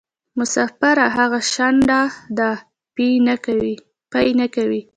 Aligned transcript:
مسافره 0.39 1.05
هغه 1.17 1.39
شڼډه 1.51 2.01
ده 2.37 2.49
پۍ 4.29 4.33
نکوي. 4.45 4.81